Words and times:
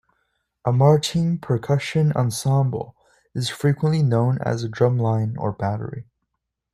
A 0.65 0.71
marching 0.73 1.37
percussion 1.37 2.11
ensemble 2.13 2.95
is 3.35 3.49
frequently 3.49 4.01
known 4.01 4.39
as 4.43 4.63
a 4.63 4.67
drumline 4.67 5.35
or 5.37 5.51
battery. 5.51 6.07